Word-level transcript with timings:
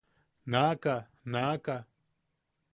–¡Naʼaka! 0.51 0.95
¡Naʼaka! 1.31 1.75